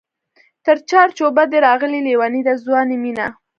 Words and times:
تر 0.65 0.77
چار 0.89 1.07
چوبه 1.17 1.43
دی 1.51 1.57
راغلې 1.67 1.99
لېونۍ 2.05 2.41
د 2.45 2.49
ځوانۍ 2.63 2.97
مینه 3.03 3.27